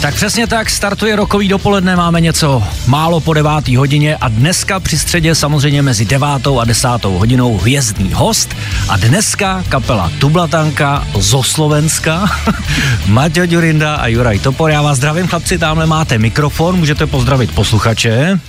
[0.00, 4.98] Tak přesně tak, startuje rokový dopoledne, máme něco málo po devátý hodině a dneska při
[4.98, 8.56] středě samozřejmě mezi devátou a desátou hodinou hvězdný host
[8.88, 12.24] a dneska kapela Tublatanka zo Slovenska,
[13.06, 14.70] Maťo Ďurinda a Juraj Topor.
[14.70, 18.40] Já vás zdravím chlapci, tamhle máte mikrofon, můžete pozdravit posluchače.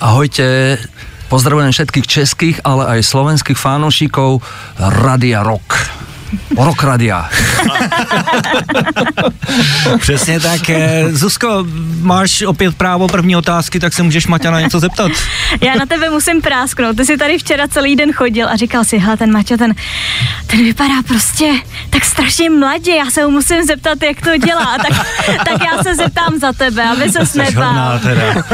[0.00, 0.78] Ahojte,
[1.28, 4.42] pozdravujem všetkých českých, ale aj slovenských fanošikov
[4.78, 5.95] Radia Rock.
[6.58, 7.30] Rokradia.
[9.98, 10.70] Přesně tak.
[10.70, 11.66] Eh, Zuzko,
[12.00, 15.12] máš opět právo první otázky, tak se můžeš Maťa na něco zeptat.
[15.60, 16.96] Já na tebe musím prásknout.
[16.96, 19.74] Ty jsi tady včera celý den chodil a říkal si, hele, ten Maťo, ten,
[20.46, 21.52] ten vypadá prostě
[21.90, 24.78] tak strašně mladě, já se ho musím zeptat, jak to dělá.
[24.78, 28.00] Tak, tak já se zeptám za tebe, aby se nebál.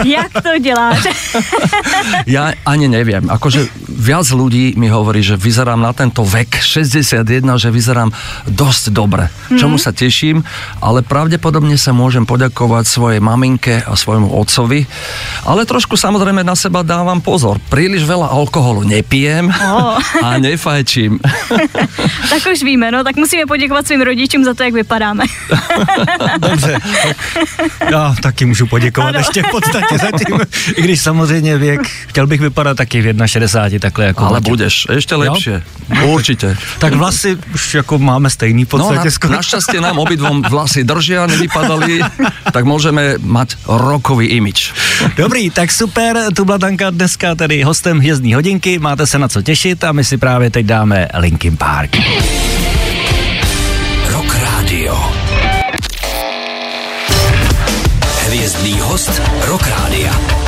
[0.05, 0.99] Jak to děláš?
[2.27, 3.27] ja ani neviem.
[3.29, 7.25] Akože viac ľudí mi hovorí, že vyzerám na tento vek 61,
[7.59, 8.13] že vyzerám
[8.47, 10.45] dosť dobre, čomu sa teším,
[10.79, 14.85] ale pravdepodobne sa môžem poďakovať svojej maminke a svojmu otcovi,
[15.49, 17.57] ale trošku samozrejme na seba dávam pozor.
[17.73, 19.97] Príliš veľa alkoholu nepijem Oh.
[20.27, 21.17] a nefajčím.
[22.33, 25.25] tak už víme, no, tak musíme poděkovat svým rodičům za to, jak vypadáme.
[26.39, 27.17] Dobře, tak
[27.91, 29.19] já taky můžu poděkovat Ano.
[29.19, 30.41] ještě v podstatě zatím,
[30.77, 34.51] i když samozřejmě věk, chtěl bych vypadat taky v 61 takhle jako Ale Maťo.
[34.51, 35.63] budeš ešte lepšie.
[36.05, 36.57] Určite.
[36.79, 39.33] Tak vlasy už jako máme stejný v No, podstatě na, skoro.
[39.35, 42.01] našťastie nám obidvom vlasy držia, nevypadali,
[42.55, 44.73] tak môžeme mať rokový imič.
[45.17, 49.85] Dobrý, tak super, tu Blatanka dneska tady hostem hvězdní hodinky, máte se na co těšit
[49.85, 51.97] a my si právě teď dáme Linkin Park.
[54.09, 54.95] Rock Radio.
[58.27, 60.42] Hvězdný host Rock Rádia.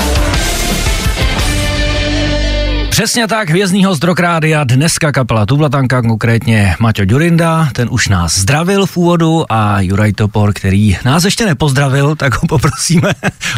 [2.94, 8.38] Přesně tak, hvězdný host Rock Rádia, dneska kapela Tublatanka, konkrétně Maťo Ďurinda, ten už nás
[8.38, 13.10] zdravil v úvodu a Juraj Topor, který nás ještě nepozdravil, tak ho poprosíme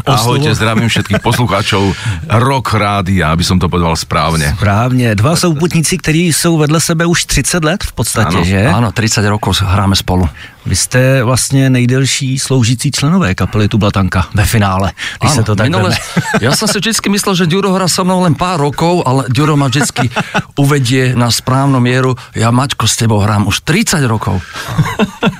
[0.05, 0.55] o Ahojte, slovo.
[0.55, 1.93] zdravím všetkých poslucháčov
[2.33, 4.57] Rock Rádia, aby som to povedal správne.
[4.57, 8.65] Správně, dva souputníci, kteří jsou vedle sebe už 30 let v podstatě, Ano, že?
[8.73, 10.29] Áno, 30 rokov hráme spolu.
[10.67, 15.95] Vy jste vlastně nejdelší sloužící členové kapely Tublatanka ve finále, když se to tak minule,
[16.41, 19.55] ja som si vždycky myslel, že Ďuro hrá so mnou len pár rokov, ale Ďuro
[19.55, 20.11] ma vždycky
[20.63, 22.19] uvedie na správnu mieru.
[22.35, 24.43] Ja, Maťko, s tebou hrám už 30 rokov.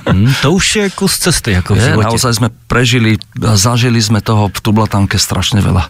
[0.07, 4.47] Hm, to už je kus cesty jako v Je, naozaj sme prežili, zažili sme toho
[4.47, 5.83] v Tublatanke strašne veľa.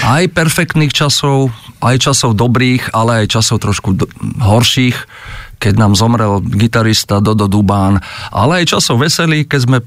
[0.00, 1.52] Aj perfektných časov,
[1.84, 4.00] aj časov dobrých, ale aj časov trošku
[4.40, 4.96] horších,
[5.60, 8.00] keď nám zomrel gitarista Dodo Dubán,
[8.32, 9.78] ale aj časov veselých, keď sme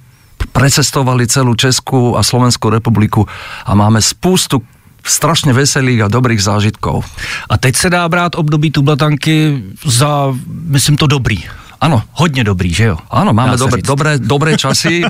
[0.53, 3.25] precestovali celú Českú a Slovenskú republiku
[3.65, 4.61] a máme spústu
[5.03, 7.03] strašne veselých a dobrých zážitkov.
[7.49, 11.43] A teď se dá brát období Tublatanky za, myslím to dobrý.
[11.83, 12.97] Áno, Hodně dobrý, že jo?
[13.11, 15.03] áno, máme dobré, dobré, dobré časy.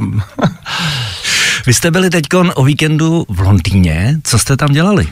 [1.66, 2.25] Vy jste byli teď
[2.56, 5.07] o víkendu v Londýně, co jste tam dělali?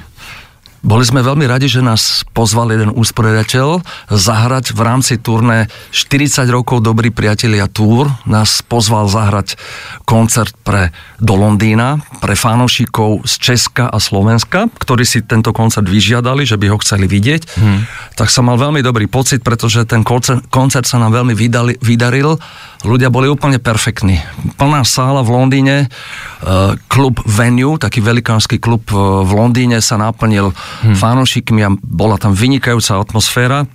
[0.82, 6.82] Boli sme veľmi radi, že nás pozval jeden usporiadateľ zahrať v rámci turné 40 rokov
[6.82, 8.10] Dobrý priatelia Tour.
[8.26, 9.62] Nás pozval zahrať
[10.10, 10.90] koncert pre
[11.22, 16.74] do Londýna, pre fanošikov z Česka a Slovenska, ktorí si tento koncert vyžiadali, že by
[16.74, 17.62] ho chceli vidieť.
[17.62, 17.86] Hmm.
[18.18, 22.42] Tak som mal veľmi dobrý pocit, pretože ten koncert, koncert sa nám veľmi vydali, vydaril.
[22.82, 24.18] Ľudia boli úplne perfektní.
[24.58, 30.50] Plná sála v Londýne, eh, klub Venue, taký velikánsky klub eh, v Londýne sa naplnil
[30.54, 30.98] hmm.
[30.98, 33.70] fanošikmi a bola tam vynikajúca atmosféra.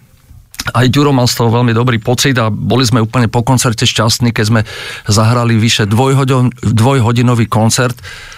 [0.74, 4.34] Aj Ďuro mal z toho veľmi dobrý pocit a boli sme úplne po koncerte šťastní,
[4.34, 4.60] keď sme
[5.06, 7.94] zahrali vyše dvojhodin, dvojhodinový koncert.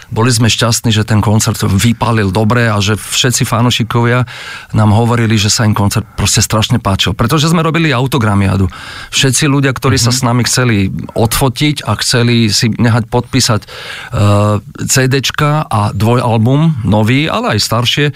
[0.09, 4.25] Boli sme šťastní, že ten koncert vypálil dobre a že všetci fanošikovia
[4.73, 7.13] nám hovorili, že sa im koncert proste strašne páčil.
[7.13, 8.73] Pretože sme robili autogramiadu.
[9.13, 10.13] Všetci ľudia, ktorí mm-hmm.
[10.13, 10.77] sa s nami chceli
[11.13, 18.07] odfotiť a chceli si nehať podpísať uh, CDčka a dvojalbum, nový, ale aj staršie,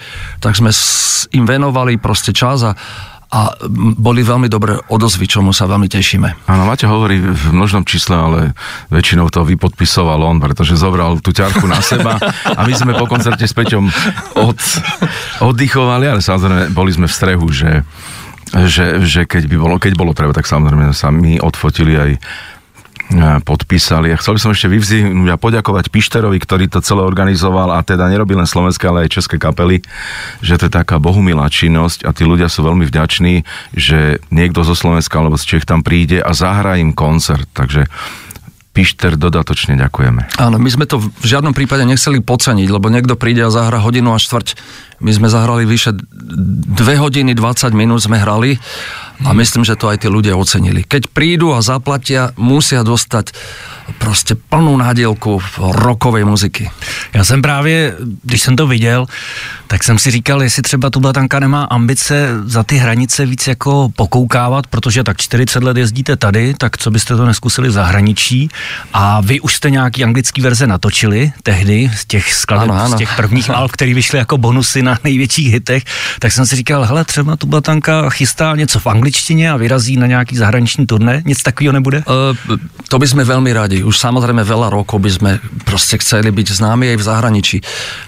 [0.41, 0.73] tak sme
[1.33, 2.73] im venovali proste čas a
[3.33, 3.57] a
[3.97, 6.45] boli veľmi dobré odozvy, čomu sa veľmi tešíme.
[6.45, 8.39] Áno, Maťo hovorí v množnom čísle, ale
[8.93, 13.49] väčšinou to vypodpisoval on, pretože zobral tú ťarchu na seba a my sme po koncerte
[13.49, 13.89] s Peťom
[14.37, 14.61] od,
[15.41, 17.81] oddychovali, ale samozrejme boli sme v strehu, že,
[18.69, 22.11] že, že keď by bolo, keď bolo treba, tak samozrejme sa my odfotili aj
[23.45, 24.09] podpísali.
[24.09, 28.09] A chcel by som ešte vyvzihnúť a poďakovať Pišterovi, ktorý to celé organizoval a teda
[28.09, 29.83] nerobí len slovenské, ale aj české kapely,
[30.41, 33.43] že to je taká bohumilá činnosť a tí ľudia sú veľmi vďační,
[33.75, 37.45] že niekto zo Slovenska alebo z Čech tam príde a zahrá im koncert.
[37.53, 37.85] Takže
[38.73, 40.33] Pišter, dodatočne ďakujeme.
[40.41, 44.17] Áno, my sme to v žiadnom prípade nechceli podceniť, lebo niekto príde a zahra hodinu
[44.17, 44.57] a štvrť.
[44.97, 48.57] My sme zahrali vyše 2 hodiny 20 minút sme hrali
[49.21, 50.81] a myslím, že to aj tí ľudia ocenili.
[50.81, 53.37] Keď prídu a zaplatia, musia dostať
[53.97, 56.71] prostě plnou nádělku rockové muziky.
[57.13, 59.05] Já jsem právě, když jsem to viděl,
[59.67, 63.89] tak jsem si říkal, jestli třeba tu Blatanka nemá ambice za ty hranice víc jako
[63.95, 68.49] pokoukávat, protože tak 40 let jezdíte tady, tak co byste to neskusili v zahraničí
[68.93, 72.95] a vy už jste nějaký anglický verze natočili tehdy z těch skladeb, ano, ano.
[72.95, 75.83] z těch prvních alb, které vyšly jako bonusy na největších hitech,
[76.19, 80.07] tak jsem si říkal, hele, třeba tu Blatanka chystá něco v angličtině a vyrazí na
[80.07, 82.03] nějaký zahraniční turné, nic takového nebude?
[82.05, 82.57] Uh,
[82.89, 83.81] to by sme veľmi radi.
[83.81, 85.31] Už samozrejme veľa rokov by sme
[85.65, 87.57] proste chceli byť známi aj v zahraničí,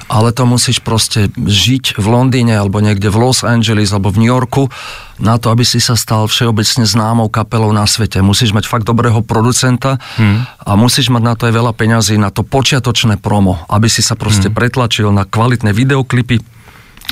[0.06, 4.30] ale to musíš proste žiť v Londýne alebo niekde v Los Angeles alebo v New
[4.30, 4.70] Yorku
[5.18, 8.22] na to, aby si sa stal všeobecne známou kapelou na svete.
[8.22, 10.68] Musíš mať fakt dobrého producenta hmm.
[10.68, 14.20] a musíš mať na to aj veľa peňazí, na to počiatočné promo, aby si sa
[14.20, 14.58] proste hmm.
[14.60, 16.44] pretlačil na kvalitné videoklipy,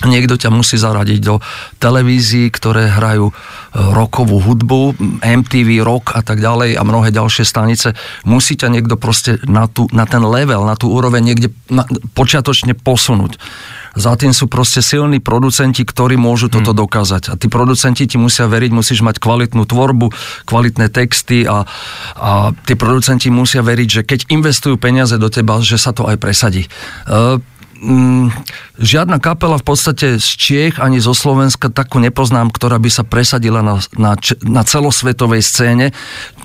[0.01, 1.37] Niekto ťa musí zaradiť do
[1.77, 3.33] televízií, ktoré hrajú e,
[3.93, 7.93] rokovú hudbu, MTV, rock a tak ďalej a mnohé ďalšie stanice.
[8.25, 11.85] Musí ťa niekto proste na, tú, na ten level, na tú úroveň niekde na,
[12.17, 13.37] počiatočne posunúť.
[13.93, 16.81] Za tým sú proste silní producenti, ktorí môžu toto hmm.
[16.81, 17.23] dokázať.
[17.29, 20.09] A tí producenti ti musia veriť, musíš mať kvalitnú tvorbu,
[20.49, 21.69] kvalitné texty a,
[22.17, 22.31] a
[22.65, 26.65] tí producenti musia veriť, že keď investujú peniaze do teba, že sa to aj presadí.
[27.05, 27.37] Uh,
[27.83, 28.25] mm,
[28.79, 33.59] žiadna kapela v podstate z Čiech ani zo Slovenska takú nepoznám, ktorá by sa presadila
[33.59, 34.15] na, na,
[34.47, 35.91] na celosvetovej scéne,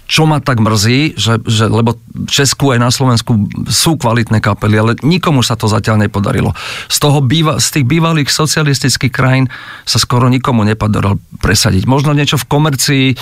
[0.08, 4.81] čo ma tak mrzí, že, že, lebo v Česku aj na Slovensku sú kvalitné kapely,
[4.81, 6.56] ale nikomu sa to zatiaľ nepodarilo.
[6.88, 9.52] Z, toho býva, z tých bývalých socialistických krajín
[9.84, 11.84] sa skoro nikomu nepodarilo presadiť.
[11.84, 13.17] Možno niečo v komercii, e,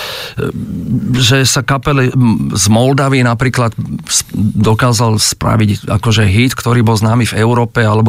[1.18, 2.14] že sa kapely
[2.54, 3.74] z Moldavy napríklad
[4.54, 8.05] dokázal spraviť akože hit, ktorý bol známy v Európe, alebo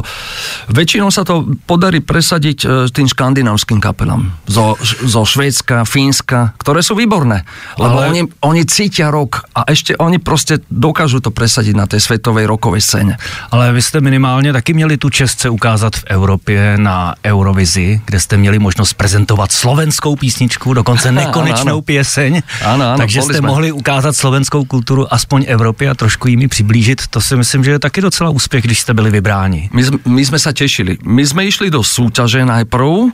[0.68, 4.32] väčšinou sa to podarí presadiť e, tým škandinávským kapelám.
[4.48, 7.44] Zo, zo Švédska, Fínska, ktoré sú výborné.
[7.78, 8.08] Lebo ale...
[8.10, 12.82] oni, oni cítia rok a ešte oni prostě dokážu to presadiť na té světové rokové
[12.82, 13.18] scéně.
[13.52, 18.20] Ale vy jste minimálně taky měli tu čest se ukázat v Evropě na Eurovizi, kde
[18.20, 22.86] jste měli možnost prezentovat slovenskou písničku, dokonce nekonečnou ano, ano.
[22.86, 23.48] ano, Takže jste jsme.
[23.48, 27.08] mohli ukázat slovenskou kulturu aspoň Evropě a trošku jimi přiblížit.
[27.08, 29.70] To si myslím, že je taky docela úspěch, když jste byli vybráni.
[29.74, 30.98] My, my jsme se těšili.
[31.04, 33.12] My jsme išli do súťaže najprv,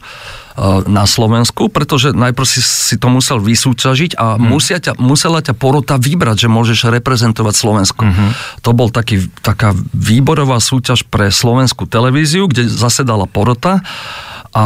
[0.54, 4.54] Eh, na Slovensku, pretože najprv si, si to musel vysúťažiť a hmm.
[4.54, 8.06] musia ťa, musela ťa porota vybrať, že môžeš reprezentovať Slovensko.
[8.06, 8.38] Hmm.
[8.62, 13.82] To bol taký, taká výborová súťaž pre slovenskú televíziu, kde zasedala porota
[14.54, 14.64] a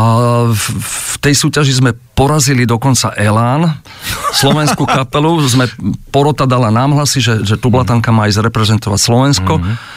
[0.51, 3.79] v, v tej súťaži sme porazili dokonca Elán,
[4.35, 5.71] slovenskú kapelu, sme
[6.11, 9.55] porota dala nám hlasy, že, že Tublatanka má ísť reprezentovať Slovensko.
[9.55, 9.96] Mm-hmm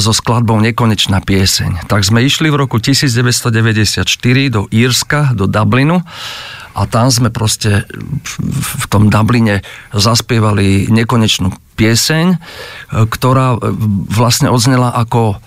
[0.00, 1.88] so skladbou Nekonečná pieseň.
[1.88, 4.04] Tak sme išli v roku 1994
[4.52, 6.04] do Írska, do Dublinu
[6.76, 7.88] a tam sme proste
[8.44, 9.64] v tom Dubline
[9.96, 12.38] zaspievali nekonečnú pieseň, e,
[13.08, 13.56] ktorá
[14.12, 15.40] vlastne odznela ako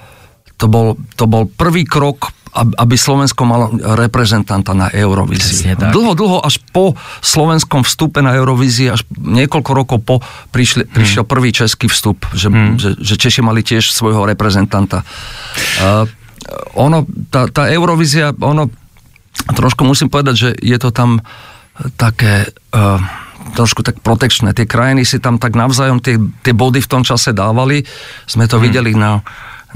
[0.60, 5.77] to bol, to bol prvý krok aby Slovensko malo reprezentanta na Eurovízii.
[5.77, 10.15] Dlho, dlho až po slovenskom vstupe na Eurovízii, až niekoľko rokov po
[10.50, 10.94] prišli, hmm.
[10.94, 12.82] prišiel prvý český vstup, že, hmm.
[12.82, 15.06] že, že Češi mali tiež svojho reprezentanta.
[15.82, 16.10] Uh,
[16.74, 18.74] ono, tá, tá Eurovízia, ono,
[19.53, 21.22] trošku musím povedať, že je to tam
[21.96, 22.50] také...
[22.74, 23.01] Uh,
[23.50, 24.53] trošku tak protekčné.
[24.53, 27.82] Tie krajiny si tam tak navzájom tie, tie body v tom čase dávali.
[28.29, 28.65] Sme to hmm.
[28.70, 29.25] videli na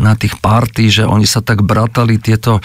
[0.01, 2.61] na tých party, že oni sa tak bratali tieto e,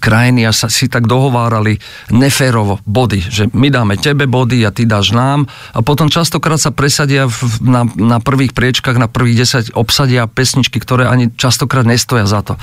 [0.00, 1.76] krajiny a sa si tak dohovárali
[2.12, 5.44] neférovo body, že my dáme tebe body a ty dáš nám
[5.76, 10.80] a potom častokrát sa presadia v, na, na prvých priečkách, na prvých 10 obsadia pesničky,
[10.80, 12.54] ktoré ani častokrát nestoja za to.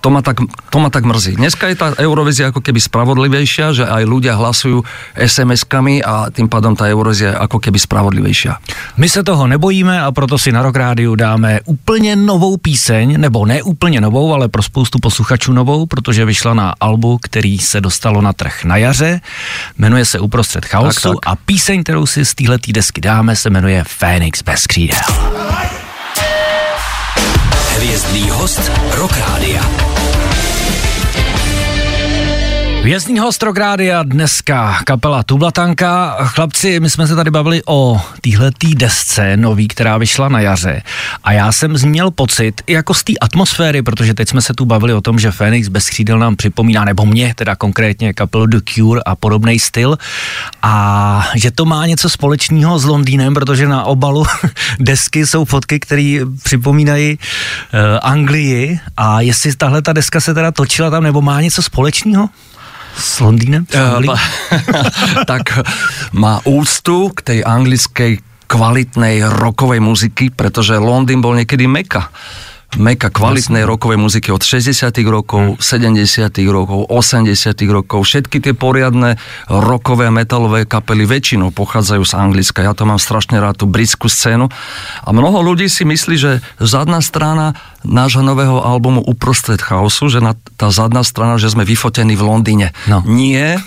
[0.00, 0.40] To ma tak,
[0.72, 1.36] to ma tak mrzí.
[1.36, 4.82] Dneska je tá Eurovizia ako keby spravodlivejšia, že aj ľudia hlasujú
[5.14, 8.52] SMS-kami a tým pádom tá Eurovizia je ako keby spravodlivejšia.
[8.96, 13.41] My se toho nebojíme a proto si na Rock Rádiu dáme úplně novou píseň, nebo
[13.44, 18.20] ne úplně novou, ale pro spoustu posluchačů novou, protože vyšla na albu, který se dostalo
[18.20, 19.20] na trh na jaře.
[19.78, 21.32] Jmenuje se Uprostřed chaosu tak, tak.
[21.32, 24.98] a píseň, kterou si z téhle desky dáme, se jmenuje Fénix bez křídel.
[27.76, 30.01] Hvězdný host Rock Rádia.
[32.82, 36.16] Vězný host Rokrádia, dneska kapela Tublatanka.
[36.24, 40.82] Chlapci, my jsme se tady bavili o týhletý desce nový, která vyšla na jaře.
[41.24, 44.94] A já jsem změl pocit, jako z té atmosféry, protože teď jsme se tu bavili
[44.94, 49.00] o tom, že Phoenix bez křídel nám připomíná, nebo mě teda konkrétně kapelu The Cure
[49.06, 49.98] a podobný styl.
[50.62, 54.24] A že to má něco společného s Londýnem, protože na obalu
[54.80, 58.80] desky jsou fotky, které připomínají uh, Anglii.
[58.96, 62.28] A jestli tahle ta deska se teda točila tam, nebo má něco společného?
[62.96, 63.64] S Londýnem?
[63.72, 64.04] Uh,
[65.30, 65.64] tak
[66.12, 68.12] má úctu k tej anglickej
[68.46, 72.12] kvalitnej rokovej muziky, pretože Londýn bol niekedy meka
[72.80, 77.28] meka kvalitnej rokovej muziky od 60 rokov, 70 rokov, 80
[77.68, 78.00] rokov.
[78.08, 82.64] Všetky tie poriadne rokové a metalové kapely väčšinou pochádzajú z Anglicka.
[82.64, 84.48] Ja to mám strašne rád, tú britskú scénu.
[85.04, 90.38] A mnoho ľudí si myslí, že zadná strana nášho nového albumu Uprostred chaosu, že na,
[90.56, 92.72] tá zadná strana, že sme vyfotení v Londýne.
[92.88, 93.04] No.
[93.04, 93.60] Nie,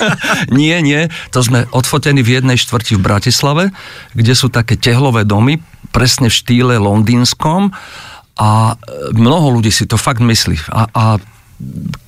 [0.52, 1.08] nie, nie.
[1.32, 3.64] To sme odfotení v jednej štvrti v Bratislave,
[4.12, 5.62] kde sú také tehlové domy,
[5.94, 7.72] presne v štýle londýnskom
[8.38, 8.74] a e,
[9.16, 10.56] mnoho ľudí si to fakt myslí.
[10.70, 11.04] A, a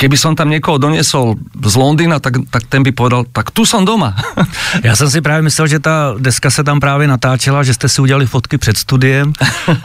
[0.01, 3.85] keby som tam niekoho doniesol z Londýna, tak, tak ten by povedal, tak tu som
[3.85, 4.17] doma.
[4.85, 8.03] Já jsem si právě myslel, že ta deska se tam právě natáčela, že jste si
[8.03, 9.33] udělali fotky před studiem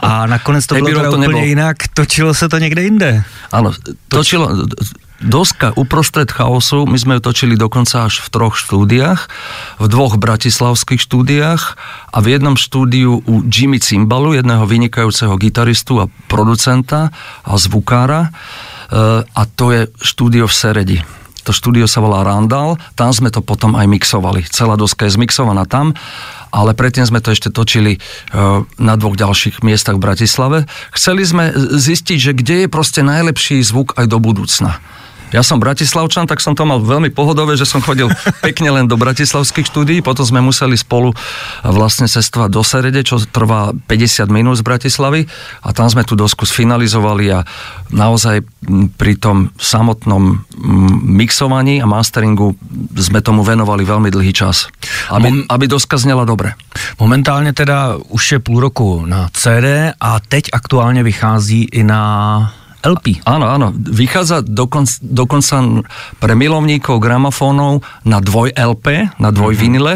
[0.00, 1.44] a nakonec to bylo to úplně nebol.
[1.44, 1.76] jinak.
[1.94, 3.24] Točilo se to někde jinde.
[3.52, 3.72] Áno,
[4.08, 4.48] točilo,
[5.18, 9.26] Doska uprostred chaosu, my sme ju točili dokonca až v troch štúdiách,
[9.82, 11.74] v dvoch bratislavských štúdiách
[12.14, 17.10] a v jednom štúdiu u Jimmy Cimbalu, jedného vynikajúceho gitaristu a producenta
[17.42, 18.30] a zvukára.
[18.30, 20.98] E, a to je štúdio v Seredi.
[21.42, 24.46] To štúdio sa volá Randall, tam sme to potom aj mixovali.
[24.46, 25.98] Celá doska je zmixovaná tam,
[26.54, 28.00] ale predtým sme to ešte točili e,
[28.78, 30.70] na dvoch ďalších miestach v Bratislave.
[30.94, 34.78] Chceli sme zistiť, že kde je proste najlepší zvuk aj do budúcna.
[35.28, 38.08] Ja som bratislavčan, tak som to mal veľmi pohodové, že som chodil
[38.46, 41.12] pekne len do bratislavských štúdií, potom sme museli spolu
[41.62, 45.28] vlastne cestovať do Serede, čo trvá 50 minút z Bratislavy
[45.64, 47.44] a tam sme tú dosku sfinalizovali a
[47.92, 48.40] naozaj
[48.96, 50.44] pri tom samotnom
[51.04, 52.56] mixovaní a masteringu
[52.96, 54.72] sme tomu venovali veľmi dlhý čas,
[55.12, 56.56] aby, aby doska znela dobre.
[57.00, 63.18] Momentálně teda už je půl roku na CD a teď aktuálně vychází i na LP.
[63.26, 63.74] Áno, áno.
[63.74, 65.82] Vychádza dokon, dokonca
[66.22, 69.62] pre milovníkov gramofónov na dvoj LP, na dvoj mm-hmm.
[69.62, 69.94] vinile,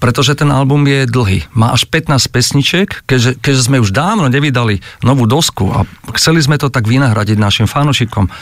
[0.00, 1.44] pretože ten album je dlhý.
[1.52, 5.84] Má až 15 pesničiek, keďže, keďže sme už dávno nevydali novú dosku a
[6.16, 8.24] chceli sme to tak vynahradiť našim fanošikom.
[8.24, 8.32] E,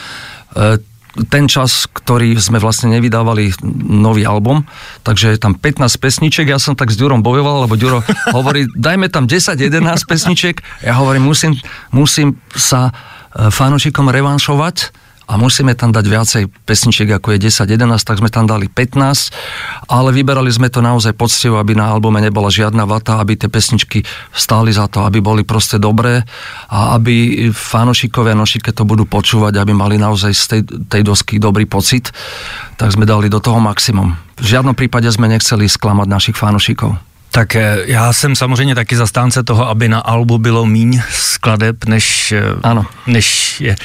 [1.29, 3.53] ten čas, ktorý sme vlastne nevydávali
[3.85, 4.65] nový album,
[5.05, 8.01] takže je tam 15 pesniček, ja som tak s Ďurom bojoval, lebo Ďuro
[8.37, 9.61] hovorí, dajme tam 10-11
[10.09, 11.53] pesniček, ja hovorím, musím,
[11.93, 12.97] musím sa
[13.37, 18.67] fanúšikom revanšovať a musíme tam dať viacej pesničiek, ako je 10-11, tak sme tam dali
[18.67, 23.47] 15, ale vyberali sme to naozaj poctivo, aby na albume nebola žiadna vata, aby tie
[23.47, 24.03] pesničky
[24.35, 26.27] stáli za to, aby boli proste dobré
[26.69, 31.39] a aby fanúšikovia noši, keď to budú počúvať, aby mali naozaj z tej, tej dosky
[31.39, 32.11] dobrý pocit,
[32.75, 34.19] tak sme dali do toho maximum.
[34.43, 37.12] V žiadnom prípade sme nechceli sklamať našich fanúšikov.
[37.33, 42.33] Tak eh, já jsem samozřejmě taky zastánce toho, aby na albu bylo míň skladeb, než,
[42.33, 42.87] eh, ano.
[43.07, 43.77] než je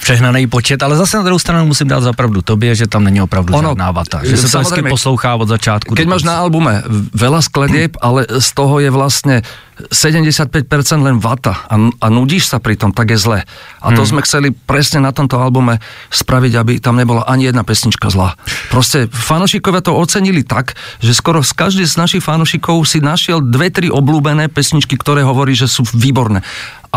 [0.00, 3.54] přehnaný počet, ale zase na druhou stranu musím dát zapravdu tobě, že tam není opravdu
[3.54, 5.94] ono, žádná vata, že se to vždycky poslouchá od začátku.
[5.94, 6.82] Keď máš na albume
[7.14, 9.42] veľa skladieb, ale z toho je vlastně
[9.76, 10.56] 75%
[11.04, 13.40] len vata a, a nudíš sa pri tom, tak je zle.
[13.84, 14.10] A to hmm.
[14.16, 18.40] sme chceli presne na tomto albume spraviť, aby tam nebola ani jedna pesnička zlá.
[18.72, 23.68] Proste fanošikovia to ocenili tak, že skoro z každý z našich fanošikov si našiel dve,
[23.68, 26.40] tri obľúbené pesničky, ktoré hovorí, že sú výborné.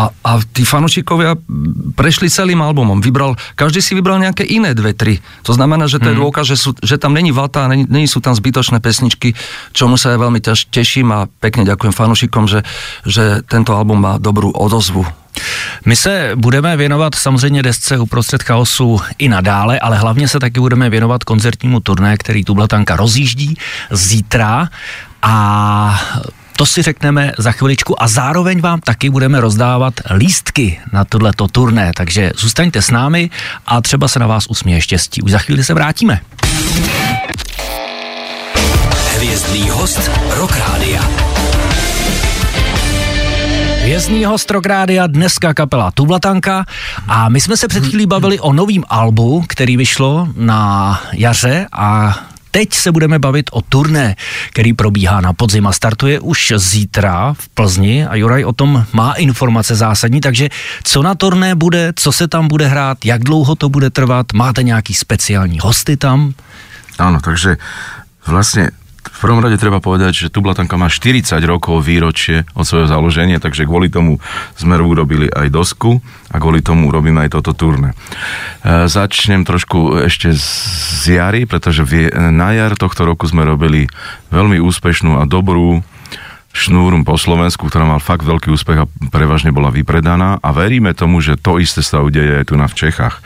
[0.00, 1.36] A, a tí fanúšikovia
[1.92, 3.04] prešli celým albumom.
[3.04, 5.20] Vybral, každý si vybral nejaké iné dve, tri.
[5.44, 6.24] To znamená, že to je hmm.
[6.24, 9.36] dôkaz, že, sú, že tam není vata, není, není sú tam zbytočné pesničky,
[9.76, 12.64] čomu sa ja veľmi ťaž, teším a pekne ďakujem fanúšikom, že,
[13.04, 15.04] že tento album má dobrú odozvu.
[15.84, 20.90] My se budeme věnovat samozřejmě desce uprostřed chaosu i nadále, ale hlavně se taky budeme
[20.90, 23.56] věnovat koncertnímu turné, který tu Blatanka rozjíždí
[23.90, 24.68] zítra
[25.22, 25.34] a
[26.60, 31.92] to si řekneme za chviličku a zároveň vám taky budeme rozdávat lístky na tohleto turné,
[31.96, 33.30] takže zůstaňte s námi
[33.66, 35.22] a třeba se na vás usměje štěstí.
[35.22, 36.20] Už za chvíli se vrátíme.
[39.16, 41.02] Hvězdný host Rock Rádia.
[43.82, 46.64] Hvězdný host Rokrádia, dneska kapela Tublatanka
[47.08, 52.18] a my jsme se před chvílí bavili o novém albu, který vyšlo na jaře a
[52.50, 54.16] teď se budeme bavit o turné,
[54.50, 59.12] který probíhá na podzim a startuje už zítra v Plzni a Juraj o tom má
[59.12, 60.48] informace zásadní, takže
[60.84, 64.62] co na turné bude, co se tam bude hrát, jak dlouho to bude trvat, máte
[64.62, 66.34] nějaký speciální hosty tam?
[67.00, 67.56] Áno, takže
[68.28, 68.76] vlastne
[69.10, 73.68] v prvom rade treba povedať, že Tublatanka má 40 rokov výročie od svojho založenia, takže
[73.68, 74.16] kvôli tomu
[74.56, 76.00] sme urobili aj dosku
[76.32, 77.92] a kvôli tomu urobíme aj toto turné.
[78.64, 83.90] E, začnem trošku ešte z jary, pretože na jar tohto roku sme robili
[84.32, 85.84] veľmi úspešnú a dobrú
[86.50, 91.22] šnúrum po Slovensku, ktorá mal fakt veľký úspech a prevažne bola vypredaná a veríme tomu,
[91.22, 93.22] že to isté sa udeje aj tu na v Čechách.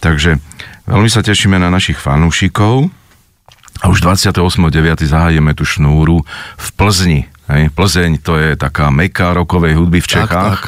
[0.00, 0.40] Takže
[0.88, 2.88] veľmi sa tešíme na našich fanúšikov,
[3.80, 4.68] a už 28.9.
[5.08, 6.22] zahájime tú šnúru
[6.60, 7.20] v Plzni.
[7.48, 7.72] Hej.
[7.72, 10.60] Plzeň to je taká meka rokovej hudby v Čechách.
[10.60, 10.62] Tak,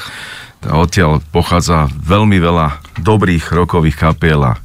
[0.64, 0.73] tak.
[0.73, 4.56] Odtiaľ pochádza veľmi veľa dobrých rokových kapiel a,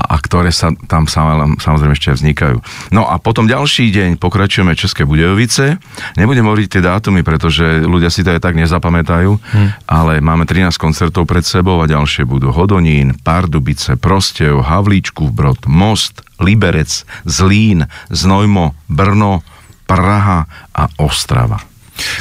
[0.00, 2.58] a ktoré sa tam samozrejme ešte vznikajú.
[2.96, 5.76] No a potom ďalší deň pokračujeme České Budejovice.
[6.16, 9.68] Nebudem hovoriť tie dátumy, pretože ľudia si to aj tak nezapamätajú, hm.
[9.84, 16.24] ale máme 13 koncertov pred sebou a ďalšie budú Hodonín, Pardubice, Prostev, Havlíčku, Brod, Most,
[16.40, 19.40] Liberec, Zlín, Znojmo, Brno,
[19.86, 21.58] Praha a Ostrava.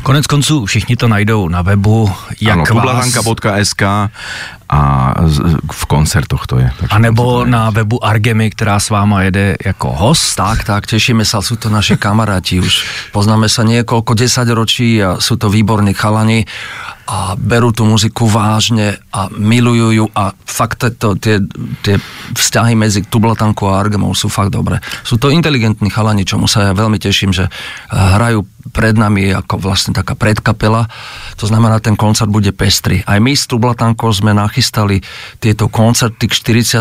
[0.04, 2.12] Konec konců všichni to najdou na webu.
[2.42, 3.82] Jak ano, tublatanka.sk
[4.70, 4.80] a
[5.72, 6.72] v koncertoch to je.
[6.90, 10.36] A nebo na webu Argemy, která s váma jede jako host.
[10.36, 12.86] Tak, tak, tešíme sa, sú to naši kamaráti už.
[13.10, 16.46] Poznáme sa niekoľko desaťročí a sú to výborní chalani
[17.10, 21.42] a berú tú muziku vážne a milujú ju a fakt to, tie,
[21.82, 21.98] tie
[22.38, 24.78] vzťahy medzi Tublatankou a Argemou sú fakt dobré.
[25.02, 27.50] Sú to inteligentní chalani, čomu sa ja veľmi teším, že
[27.90, 30.86] hrajú pred nami ako vlastne taká predkapela.
[31.42, 33.02] To znamená, ten koncert bude pestrý.
[33.10, 35.02] Aj my s Tublatankou sme nachystali
[35.42, 36.34] tieto koncerty k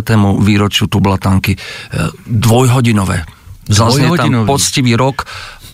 [0.05, 0.45] 40.
[0.45, 1.59] výročiu Tublatanky e,
[2.29, 3.25] dvojhodinové.
[3.65, 5.25] Zaznie tam poctivý rok,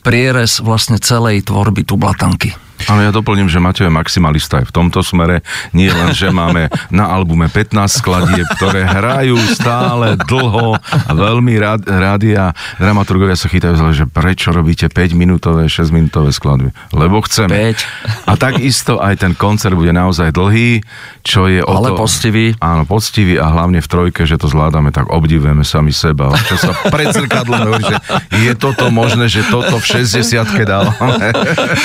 [0.06, 2.63] prierez vlastne celej tvorby Tublatanky.
[2.88, 5.44] Ale ja doplním, že Mateo je maximalista aj v tomto smere.
[5.76, 11.84] Nie len, že máme na albume 15 skladieb, ktoré hrajú stále dlho a veľmi rád,
[11.86, 16.72] rádi a dramaturgovia sa chytajú, že prečo robíte 5-minútové, 6-minútové skladby?
[16.96, 17.76] Lebo chceme.
[18.24, 18.30] 5.
[18.30, 20.80] A takisto aj ten koncert bude naozaj dlhý,
[21.24, 22.56] čo je o Ale to, poctivý.
[22.60, 26.32] Áno, poctivý a hlavne v trojke, že to zvládame, tak obdivujeme sami seba.
[26.48, 27.96] Čo sa pred zrkadlom hovorí, že
[28.44, 31.32] je toto možné, že toto v 60-ke dávame.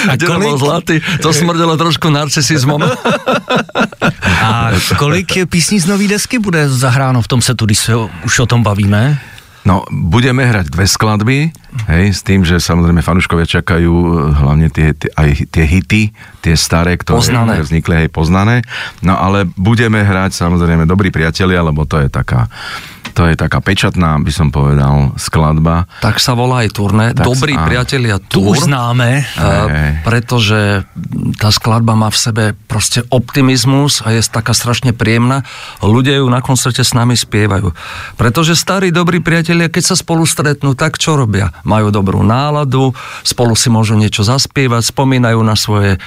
[0.09, 2.81] A kolik, ty, to smrdelo trošku narcisizmom.
[4.43, 8.45] A kolik písní z nový desky bude zahráno v tom setu, když se už o
[8.45, 9.19] tom bavíme?
[9.65, 11.51] No, budeme hrať dve skladby,
[11.89, 16.01] hej, s tým, že samozrejme fanúškovia čakajú eh, hlavne tie, tie, aj tie hity,
[16.41, 17.61] tie staré, ktoré poznané.
[17.61, 18.65] vznikli, hej, poznané.
[19.05, 22.49] No ale budeme hrať samozrejme Dobrí priatelia, lebo to je taká
[23.19, 25.89] to je taká pečatná, by som povedal, skladba.
[25.99, 27.05] Tak sa volá aj turné.
[27.11, 28.31] Tak Dobrí sa, priatelia tur.
[28.31, 29.27] Tu už známe.
[29.35, 30.87] Uh, pretože
[31.35, 35.43] tá skladba má v sebe proste optimizmus a je taká strašne príjemná.
[35.83, 37.73] Ľudia ju na koncerte s nami spievajú.
[38.15, 41.51] Pretože starí dobrí priatelia, keď sa spolu stretnú, tak čo robia?
[41.63, 42.91] Majú dobrú náladu,
[43.23, 45.97] spolu si môžu niečo zaspievať, spomínajú na svoje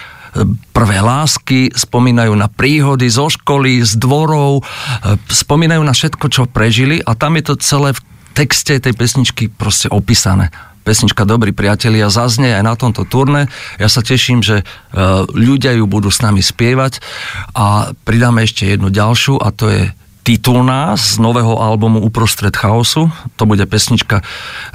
[0.72, 7.04] prvé lásky, spomínajú na príhody zo školy, z dvorov, e, spomínajú na všetko, čo prežili
[7.04, 8.00] a tam je to celé v
[8.32, 10.48] texte tej pesničky proste opísané
[10.82, 13.46] pesnička Dobrí priatelia zaznie aj na tomto turne.
[13.78, 14.64] Ja sa teším, že e,
[15.30, 16.98] ľudia ju budú s nami spievať
[17.54, 19.82] a pridáme ešte jednu ďalšiu a to je
[20.22, 23.10] titulná z nového albumu Uprostred chaosu.
[23.36, 24.22] To bude pesnička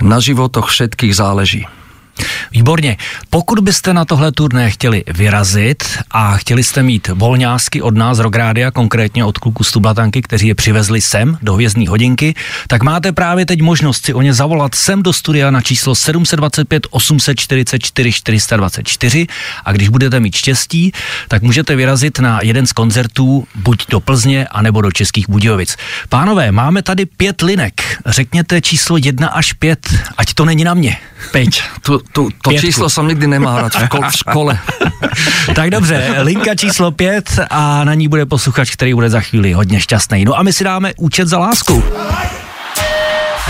[0.01, 1.65] Na životoch všetkých záleží.
[2.51, 2.97] Výborně.
[3.29, 8.71] Pokud byste na tohle turné chtěli vyrazit a chtěli jste mít volňásky od nás Rográdia,
[8.71, 12.33] konkrétně od kluku z Tublatanky, kteří je přivezli sem do hvězdní hodinky,
[12.67, 16.87] tak máte právě teď možnost si o ně zavolat sem do studia na číslo 725
[16.89, 19.27] 844 424
[19.65, 20.91] a když budete mít štěstí,
[21.27, 25.75] tak můžete vyrazit na jeden z koncertů buď do Plzně, anebo do Českých Budějovic.
[26.09, 28.01] Pánové, máme tady pět linek.
[28.05, 30.97] Řekněte číslo 1 až 5, ať to není na mě.
[31.31, 31.61] Peť.
[31.81, 32.67] Tu, tu, to Pětku.
[32.67, 34.59] číslo jsem nikdy nemal hrať v, v škole.
[35.55, 39.79] tak dobře, linka číslo 5 a na ní bude posluchač, který bude za chvíli hodně
[39.79, 40.25] šťastný.
[40.25, 41.83] No a my si dáme účet za lásku.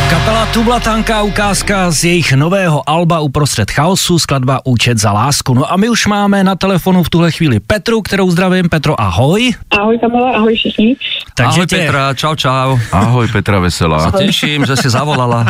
[0.09, 5.53] Kapela Tublatanka, ukázka z jejich nového alba uprostřed chaosu, skladba Účet za lásku.
[5.53, 8.69] No a my už máme na telefonu v tuhle chvíli Petru, kterou zdravím.
[8.69, 9.53] Petro, ahoj.
[9.79, 10.95] Ahoj Kamila, ahoj všichni.
[11.35, 11.77] Takže ahoj tě...
[11.77, 12.79] Petra, čau čau.
[12.91, 13.99] Ahoj Petra Veselá.
[13.99, 15.43] Sa teším, že si zavolala.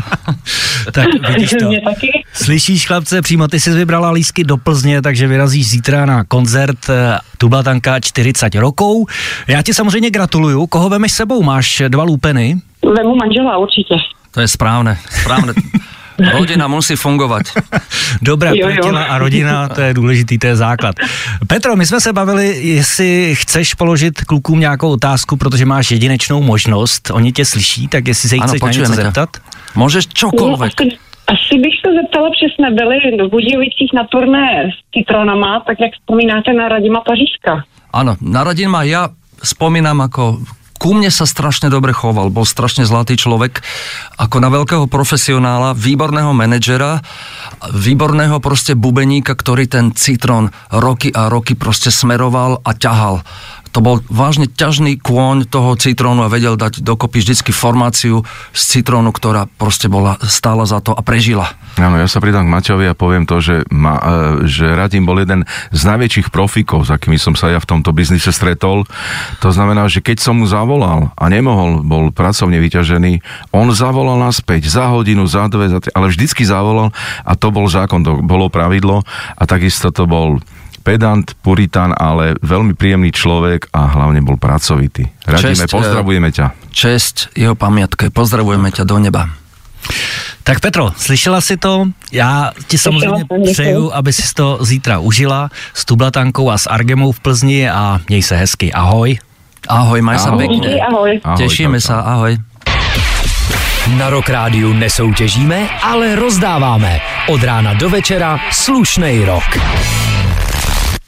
[0.96, 1.70] tak vidíš to.
[2.34, 7.18] Slyšíš chlapce, přímo ty jsi vybrala lísky do Plzně, takže vyrazíš zítra na koncert eh,
[7.38, 9.06] Tublatanka 40 rokov.
[9.48, 10.68] Já ti samozřejmě gratuluju.
[10.68, 11.44] Koho vemeš sebou?
[11.44, 12.58] Máš dva lúpeny?
[12.96, 14.17] Vemu manžela určitě.
[14.38, 15.58] To je správne, správne.
[16.18, 17.42] Rodina musí fungovat.
[18.22, 20.96] Dobrá těla a rodina, to je důležitý, to je základ.
[21.48, 22.46] Petro, my jsme se bavili,
[22.78, 28.30] jestli chceš položit klukům nějakou otázku, protože máš jedinečnou možnost, oni tě slyší, tak jestli
[28.30, 29.30] se jich ano, chceš na něco zeptat?
[29.76, 30.60] Můžeš čokoliv.
[30.60, 30.66] No,
[31.28, 32.96] asi, bych se zeptala, protože jsme byli
[33.28, 37.66] v Budějovicích na turné s Citronama, tak jak vzpomínáte na Radima Pařížka.
[37.94, 39.10] Áno, na Radima ja
[39.42, 40.46] spomínam ako
[40.88, 43.60] ku mne sa strašne dobre choval, bol strašne zlatý človek,
[44.16, 47.04] ako na veľkého profesionála, výborného manažera,
[47.76, 53.20] výborného proste bubeníka, ktorý ten citrón roky a roky proste smeroval a ťahal
[53.78, 59.14] to bol vážne ťažný kôň toho citrónu a vedel dať dokopy vždycky formáciu z citrónu,
[59.14, 61.54] ktorá proste bola stála za to a prežila.
[61.78, 65.22] Áno, ja sa pridám k Maťovi a poviem to, že, ma, e, že Radim bol
[65.22, 68.82] jeden z najväčších profikov, s akými som sa ja v tomto biznise stretol.
[69.46, 73.22] To znamená, že keď som mu zavolal a nemohol, bol pracovne vyťažený,
[73.54, 76.90] on zavolal naspäť za hodinu, za dve, za tri, ale vždycky zavolal
[77.22, 79.06] a to bol zákon, to bolo pravidlo
[79.38, 80.42] a takisto to bol
[80.88, 85.12] pedant, puritán, ale veľmi príjemný človek a hlavne bol pracovitý.
[85.28, 86.72] Radíme, Česť, pozdravujeme ťa.
[86.72, 89.28] Česť jeho pamiatke, pozdravujeme ťa do neba.
[90.48, 91.92] Tak Petro, slyšela si to?
[92.12, 97.20] Já ti samozřejmě přeju, aby si to zítra užila s Tublatankou a s Argemou v
[97.20, 98.74] Plzni a měj se hezky.
[98.74, 99.20] Ahoj.
[99.68, 100.80] Ahoj, maj sa pekne.
[100.80, 101.20] Ahoj.
[101.20, 101.38] ahoj.
[101.44, 102.40] Tešíme sa, ahoj.
[104.00, 107.00] Na Rock Rádiu nesoutěžíme, ale rozdáváme.
[107.28, 109.48] Od rána do večera slušnej rok.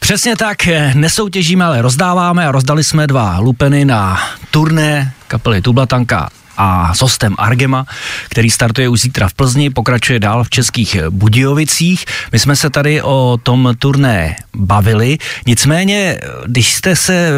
[0.09, 0.57] Přesně tak,
[0.93, 4.19] nesoutěžíme, ale rozdáváme a rozdali jsme dva lupeny na
[4.51, 7.85] turné kapely Tublatanka a s hostem Argema,
[8.29, 12.05] který startuje už zítra v Plzni, pokračuje dál v českých Budějovicích.
[12.31, 17.31] My jsme se tady o tom turné bavili, nicméně, když jste se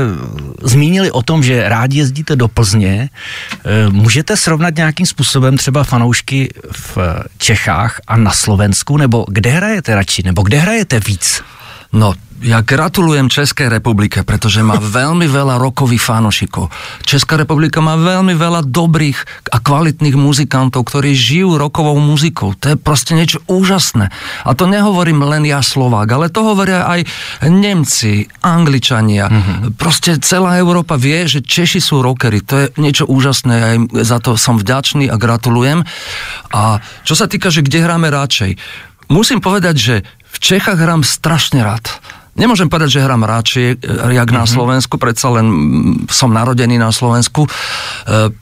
[0.63, 6.53] zmínili o tom, že rádi jezdíte do Plzně, eh, můžete srovnat nějakým způsobem třeba fanoušky
[6.71, 6.97] v
[7.37, 11.41] Čechách a na Slovensku, nebo kde hrajete radši, nebo kde hrajete víc?
[11.91, 16.73] No, ja gratulujem Českej republike, pretože má veľmi veľa rokových fanošikov.
[17.05, 22.57] Česká republika má veľmi veľa dobrých a kvalitných muzikantov, ktorí žijú rokovou muzikou.
[22.57, 24.09] To je proste niečo úžasné.
[24.43, 27.05] A to nehovorím len ja Slovák, ale to hovoria aj
[27.45, 29.29] Nemci, Angličania.
[29.29, 29.77] Mm-hmm.
[29.77, 32.41] Proste celá Európa vie, že Češi sú rockery.
[32.49, 33.55] To je niečo úžasné.
[33.61, 35.85] Aj za to som vďačný a gratulujem.
[36.51, 38.57] A čo sa týka, že kde hráme radšej,
[39.13, 39.95] musím povedať, že
[40.41, 41.85] Čechách hrám strašne rád.
[42.31, 44.55] Nemôžem povedať, že hrám radšej, eh, jak na mm-hmm.
[44.55, 47.43] Slovensku, predsa len mm, som narodený na Slovensku.
[47.43, 47.49] E,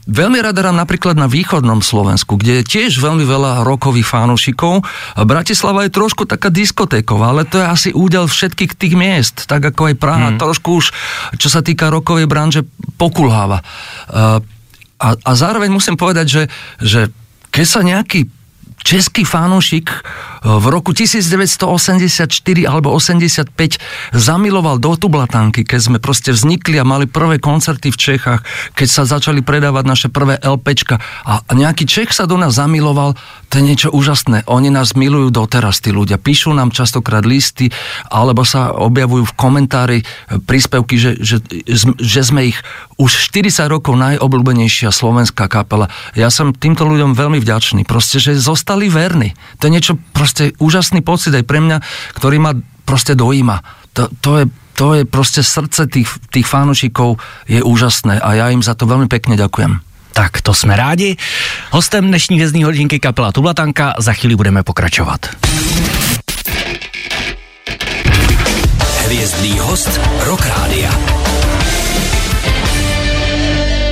[0.06, 4.86] veľmi rád hrám napríklad na východnom Slovensku, kde je tiež veľmi veľa rokových fánušikov.
[5.26, 9.90] Bratislava je trošku taká diskotéková, ale to je asi údel všetkých tých miest, tak ako
[9.90, 10.28] aj Praha.
[10.32, 10.38] Mm.
[10.38, 10.94] Trošku už,
[11.36, 12.62] čo sa týka rokovej branže,
[12.94, 13.58] pokulháva.
[13.60, 13.64] E,
[15.00, 16.42] a, a zároveň musím povedať, že,
[16.78, 17.00] že
[17.50, 18.30] keď sa nejaký
[18.80, 19.98] český fanúšik eh,
[20.40, 22.26] v roku 1984
[22.64, 23.52] alebo 85
[24.16, 28.40] zamiloval do Tublatanky, keď sme proste vznikli a mali prvé koncerty v Čechách,
[28.72, 30.96] keď sa začali predávať naše prvé LPčka
[31.28, 33.20] a nejaký Čech sa do nás zamiloval,
[33.52, 34.48] to je niečo úžasné.
[34.48, 36.16] Oni nás milujú doteraz, tí ľudia.
[36.16, 37.68] Píšu nám častokrát listy
[38.08, 41.44] alebo sa objavujú v komentári eh, príspevky, že, že,
[42.00, 42.58] že sme ich
[42.96, 45.92] už 40 rokov najobľúbenejšia slovenská kapela.
[46.16, 47.84] Ja som týmto ľuďom veľmi vďačný.
[47.84, 49.34] Proste, že zostali ostali verní.
[49.58, 51.78] To je niečo proste úžasný pocit aj pre mňa,
[52.16, 52.52] ktorý ma
[52.84, 53.62] proste dojíma.
[53.94, 58.62] To, to, je, to je proste srdce tých, tých fanúšikov je úžasné a ja im
[58.62, 59.82] za to veľmi pekne ďakujem.
[60.12, 61.16] Tak to jsme rádi.
[61.70, 63.94] Hostem dnešní hvězdní hodinky kapela Tublatanka.
[63.98, 65.26] Za chvíli budeme pokračovat.
[69.06, 71.19] Hvězdný host Rock Rádia.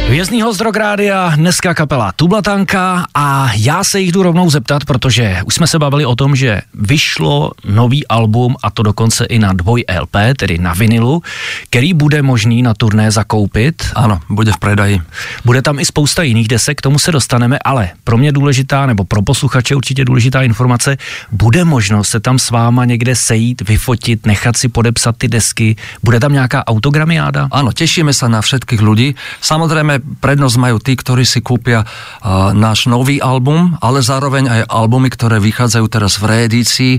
[0.08, 5.40] Hvězdný host Rock Rádia, dneska kapela Tublatanka a já se jich jdu rovnou zeptat, protože
[5.44, 9.52] už jsme se bavili o tom, že vyšlo nový album a to dokonce i na
[9.52, 11.22] dvoj LP, tedy na vinilu,
[11.70, 13.82] který bude možný na turné zakoupit.
[13.94, 15.00] Ano, bude v predaji.
[15.44, 19.04] Bude tam i spousta jiných desek, k tomu se dostaneme, ale pro mě důležitá, nebo
[19.04, 20.96] pro posluchače určitě důležitá informace,
[21.32, 26.20] bude možnost se tam s váma někde sejít, vyfotit, nechat si podepsat ty desky, bude
[26.20, 27.48] tam nějaká autogramiáda?
[27.50, 29.14] Ano, těšíme se na všetkých ľudí.
[29.40, 35.12] Samozřejmě prednosť majú tí, ktorí si kúpia uh, náš nový album, ale zároveň aj albumy,
[35.12, 36.92] ktoré vychádzajú teraz v reedícii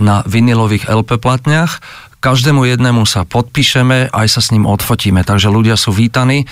[0.00, 1.82] na vinilových LP platniach.
[2.22, 6.46] Každému jednému sa podpíšeme, aj sa s ním odfotíme, takže ľudia sú vítaní.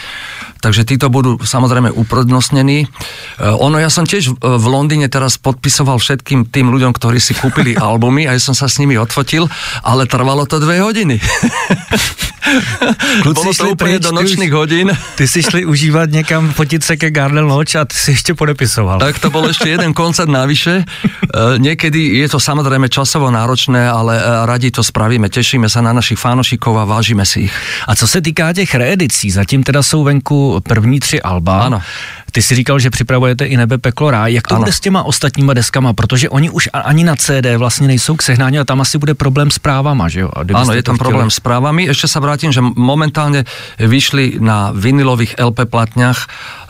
[0.61, 2.85] Takže títo budú samozrejme uprednostnení.
[2.85, 2.89] E,
[3.41, 8.29] ono, ja som tiež v Londýne teraz podpisoval všetkým tým ľuďom, ktorí si kúpili albumy,
[8.29, 9.49] aj som sa s nimi odfotil,
[9.83, 11.17] ale trvalo to dve hodiny.
[13.23, 14.89] Kluci Bolo to úplne pryč, do ty už- nočných hodín.
[15.15, 18.99] Ty si šli užívat někam, fotit se ke Gardel Lodge a ty si ještě podepisoval.
[18.99, 20.83] Tak to bol ešte jeden koncert navyše.
[20.83, 25.29] E, Niekedy je to samozrejme časovo náročné, ale e, radi to spravíme.
[25.31, 27.55] Tešíme sa na našich fanošikov a vážime si ich.
[27.87, 31.63] A co se týká těch reedicí, zatím teda jsou venku první tři alba.
[31.63, 31.83] Ano.
[32.33, 34.35] Ty si říkal, že připravujete i Nebe, peklo, ráj.
[34.35, 34.63] Jak to Ano.
[34.63, 35.93] bude s těma ostatníma deskama?
[35.93, 39.51] Protože oni už ani na CD vlastně nejsou k sehnání a tam asi bude problém
[39.51, 40.31] s právama, že jo?
[40.55, 41.91] Áno, je tam chtěli- problém s právami.
[41.91, 43.45] Ešte sa vrátim, že momentálne
[43.79, 46.19] vyšli na vinilových LP platniach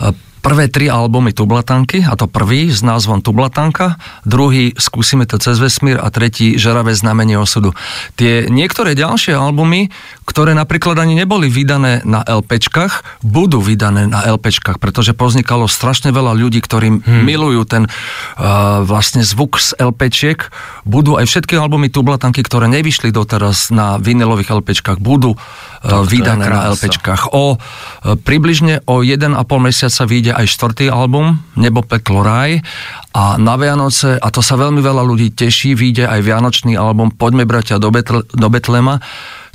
[0.01, 5.61] e, prvé tri albumy Tublatanky, a to prvý s názvom Tublatanka, druhý Skúsime to cez
[5.61, 7.77] vesmír a tretí Žeravé znamenie osudu.
[8.16, 9.93] Tie niektoré ďalšie albumy,
[10.31, 16.38] ktoré napríklad ani neboli vydané na LPčkách, budú vydané na LPčkách, pretože poznikalo strašne veľa
[16.38, 17.27] ľudí, ktorí hmm.
[17.27, 20.38] milujú ten uh, vlastne zvuk z LPčiek.
[20.87, 26.71] Budú aj všetky albumy Tublatanky, ktoré nevyšli doteraz na vinilových LPčkách, budú uh, vydané na.
[26.71, 27.35] LPčkách.
[27.35, 32.62] O, e, približne o 1,5 mesiaca vyjde aj štvrtý album Nebo, peklo, raj
[33.11, 37.43] a na Vianoce, a to sa veľmi veľa ľudí teší, vyjde aj vianočný album Poďme
[37.43, 39.03] bratia do, Betl- do Betlema,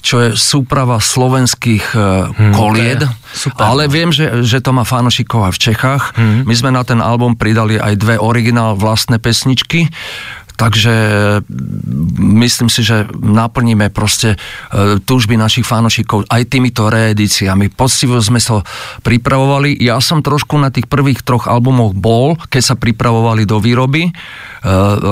[0.05, 3.01] čo je súprava slovenských hmm, kolied,
[3.33, 3.57] super.
[3.57, 6.03] ale viem, že, že to má fanošikov aj v Čechách.
[6.13, 6.45] Hmm.
[6.45, 9.89] My sme na ten album pridali aj dve originál vlastné pesničky,
[10.55, 10.93] Takže
[11.43, 17.71] mm, myslím si, že naplníme proste e, túžby našich fanošikov aj týmito reedíciami.
[17.71, 18.63] Poctivo sme sa
[19.03, 19.75] pripravovali.
[19.83, 24.09] Ja som trošku na tých prvých troch albumoch bol, keď sa pripravovali do výroby.
[24.09, 24.11] E,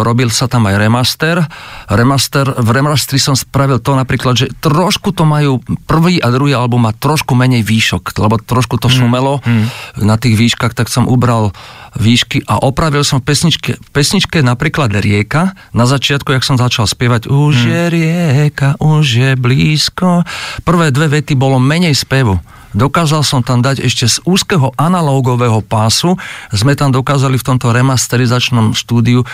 [0.03, 1.43] robil sa tam aj remaster.
[1.91, 2.47] remaster.
[2.47, 6.95] V remastri som spravil to napríklad, že trošku to majú, prvý a druhý album má
[6.95, 9.43] trošku menej výšok, lebo trošku to šumelo
[9.99, 11.51] na tých výškach, tak som ubral
[11.97, 15.53] výšky a opravil som v pesničke, v pesničke napríklad Rieka.
[15.73, 20.25] Na začiatku, jak som začal spievať Už je rieka, už je blízko.
[20.65, 22.38] Prvé dve vety bolo menej spevu.
[22.73, 26.17] Dokázal som tam dať ešte z úzkeho analógového pásu,
[26.49, 29.25] sme tam dokázali v tomto remasterizačnom štúdiu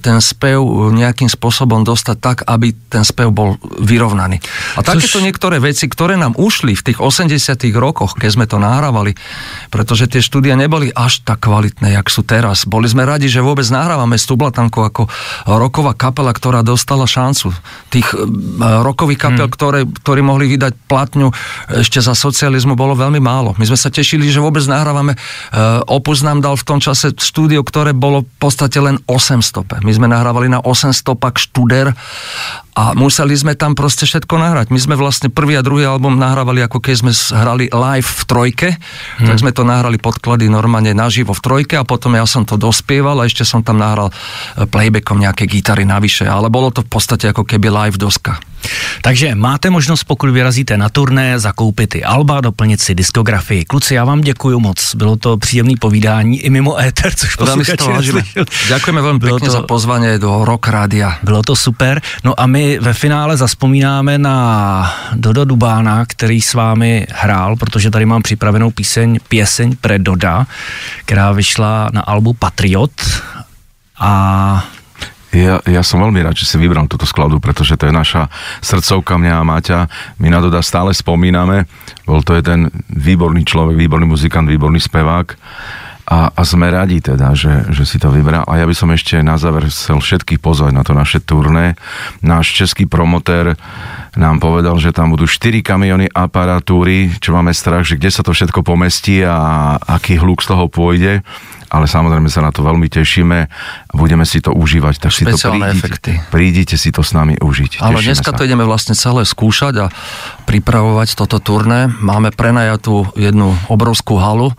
[0.00, 4.40] ten spev nejakým spôsobom dostať tak, aby ten spev bol vyrovnaný.
[4.76, 7.36] A takéto niektoré veci, ktoré nám ušli v tých 80
[7.76, 9.12] rokoch, keď sme to nahrávali,
[9.68, 12.64] pretože tie štúdia neboli až tak kvalitné, jak sú teraz.
[12.64, 15.02] Boli sme radi, že vôbec nahrávame s Tublatankou ako
[15.46, 17.52] roková kapela, ktorá dostala šancu.
[17.92, 18.18] Tých eh,
[18.82, 21.30] rokových kapel, ktoré, ktorí mohli vydať platňu
[21.70, 23.50] ešte za socializmu, bolo veľmi málo.
[23.58, 25.18] My sme sa tešili, že vôbec nahrávame.
[25.50, 29.82] Uh, Opus nám dal v tom čase štúdio, ktoré bolo v podstate len 800.
[29.82, 31.90] My sme nahrávali na 800 pak študer
[32.76, 34.68] a museli sme tam proste všetko nahrať.
[34.68, 38.68] My sme vlastne prvý a druhý album nahrávali ako keď sme hrali live v trojke,
[38.76, 39.26] hmm.
[39.32, 43.16] tak sme to nahrali podklady normálne naživo v trojke a potom ja som to dospieval
[43.16, 47.32] a ešte som tam nahral eh, playbackom nejaké gitary navyše, ale bolo to v podstate
[47.32, 48.36] ako keby live doska.
[49.02, 53.64] Takže máte možnost, pokud vyrazíte na turné, zakoupit i alba, doplnit si diskografii.
[53.64, 54.94] Kluci, já vám děkuji moc.
[54.94, 57.86] Bylo to příjemné povídání i mimo éter, což posluchači.
[58.68, 61.18] Ďakujeme veľmi pekne to- za pozvanie do Rock Rádia.
[61.22, 62.02] Bylo to super.
[62.24, 64.36] No a my ve finále zaspomínáme na
[65.14, 70.46] Dodo Dubána, který s vámi hrál, protože tady mám připravenou píseň, pěseň pre Doda,
[71.04, 72.92] která vyšla na albu Patriot.
[73.98, 74.12] A
[75.36, 78.32] Ja, ja som veľmi rád, že si vybral túto skladbu, pretože to je naša
[78.64, 79.80] srdcovka mňa a Maťa.
[80.16, 81.68] My na Doda stále spomíname.
[82.08, 85.36] Bol to jeden výborný človek, výborný muzikant, výborný spevák.
[86.06, 88.46] A, a sme radi teda, že, že si to vybral.
[88.46, 91.74] A ja by som ešte na záver chcel všetkých pozvať na to naše turné.
[92.22, 93.58] Náš český promotér
[94.16, 98.32] nám povedal, že tam budú 4 kamiony aparatúry, čo máme strach, že kde sa to
[98.32, 101.20] všetko pomestí a aký hluk z toho pôjde.
[101.66, 103.38] Ale samozrejme sa na to veľmi tešíme
[103.90, 105.02] a budeme si to užívať.
[105.02, 106.12] Tak si to prídite, efekty.
[106.30, 107.82] prídite si to s nami užiť.
[107.82, 108.36] Áno, Tešíme dneska sa.
[108.38, 109.86] to ideme vlastne celé skúšať a
[110.46, 111.90] pripravovať toto turné.
[111.90, 114.54] Máme prenajatú jednu obrovskú halu,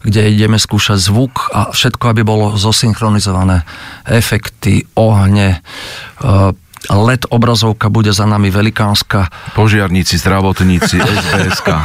[0.00, 3.60] kde ideme skúšať zvuk a všetko, aby bolo zosynchronizované.
[4.08, 5.60] Efekty, ohne,
[6.90, 9.28] LED obrazovka bude za nami velikánska.
[9.54, 11.76] Požiarníci, zdravotníci, SBS-ka.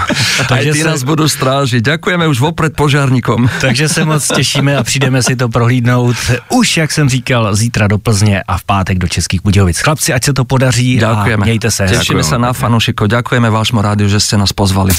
[0.45, 1.82] Aj Takže sa- nás budú strážiť.
[1.82, 3.49] Ďakujeme už vopred požiarníkom.
[3.65, 6.15] takže se moc těšíme a přijdeme si to prohlídnout
[6.49, 9.80] už, jak jsem říkal, zítra do Plzně a v pátek do Českých Budějovic.
[9.80, 11.43] Chlapci, ať se to podaří Ďakujeme.
[11.43, 11.84] a mějte se.
[11.88, 12.62] Tešíme sa na pekne.
[12.62, 13.08] fanúšikov.
[13.10, 14.93] Ďakujeme vášmu rádiu, že ste nás pozvali.